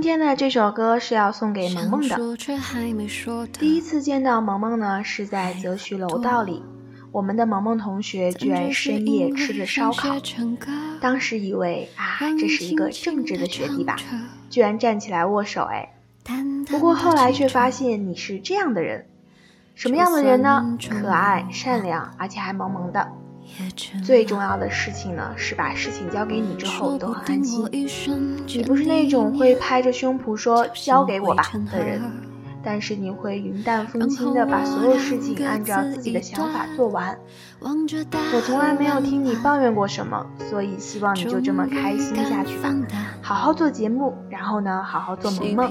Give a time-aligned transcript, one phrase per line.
[0.00, 2.16] 天的这首歌是要送给萌萌的。
[3.58, 6.62] 第一次见到萌萌呢，是在泽徐楼道里。
[7.12, 10.16] 我们的萌萌同学居然深夜吃着烧烤，
[11.00, 13.96] 当时以为啊，这是一个正直的学弟吧，
[14.50, 15.94] 居然站起来握手哎。
[16.66, 19.06] 不过后来却发现你是这样的人，
[19.74, 20.76] 什么样的人呢？
[20.90, 23.12] 可爱、善良，而且还萌萌的。
[24.02, 27.68] 最重要的事情呢，是把事情交给你之后都很安心。
[28.46, 32.00] 你不是那种会拍着胸脯说“交给我吧”的人，
[32.62, 37.16] 但是你会云淡风轻的把所有事情按照自己的想法做完。
[37.60, 42.74] 我从来没有听你抱怨过什么，所以希望你就这么开心下去吧，
[43.22, 45.70] 好好做节目，然后呢，好好做萌萌。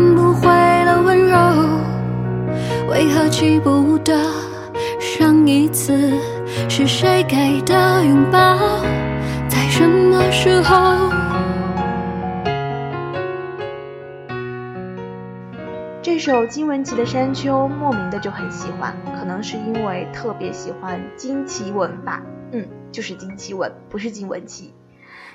[3.31, 4.13] 记不得
[4.99, 5.97] 上一次
[6.69, 8.57] 是谁给的拥抱，
[9.47, 11.09] 在什么时候？
[16.01, 22.21] 这首金玟岐的《山丘》莫名的就很喜欢，可能是因为特别喜欢金奇文吧。
[22.51, 24.73] 嗯，就是金奇文，不是金玟岐。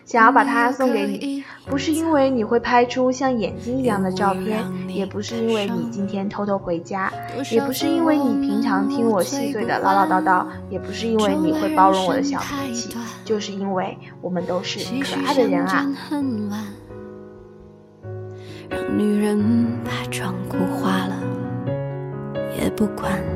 [0.07, 7.13] 想要把它送给你，不是因为你会拍出像眼睛一样的照片，也不是因为你今天偷偷回家，
[7.51, 15.85] 也不是因为你平常听我细碎的唠唠叨叨，也不是因为你会包容我的小脾气，就是因为我们都是可爱的人啊。
[18.71, 21.17] 让女人把妆哭花了，
[22.57, 23.36] 也不管。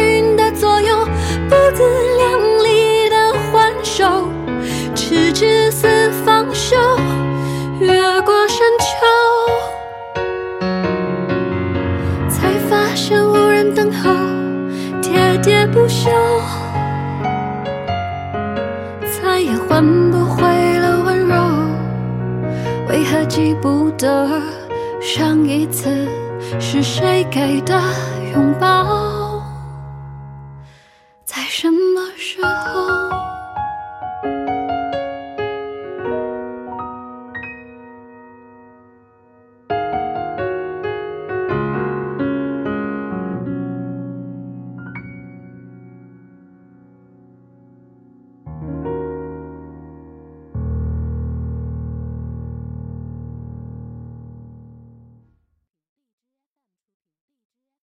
[1.51, 1.83] 不自
[2.15, 4.29] 量力的还手，
[4.95, 5.85] 直至死
[6.23, 6.77] 方休。
[7.77, 8.95] 越过山丘，
[12.29, 14.11] 才发现无人等候，
[15.01, 16.09] 喋喋不休，
[19.21, 20.41] 再也换不回
[20.79, 21.35] 了温柔，
[22.87, 24.41] 为何记不得？
[25.01, 26.07] 上一次
[26.61, 27.73] 是谁给的
[28.33, 29.20] 拥抱？